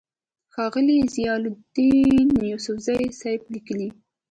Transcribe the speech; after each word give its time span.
ښاغلے 0.53 0.97
ضياءالدين 1.13 2.29
يوسفزۍ 2.51 3.03
صېب 3.19 3.41
ليکي: 3.53 3.85